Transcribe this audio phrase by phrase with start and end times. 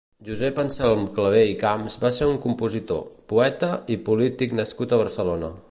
[0.27, 3.03] Josep Anselm Clavé i Camps va ser un compositor,
[3.35, 5.59] poeta i polític nascut a Barcelona.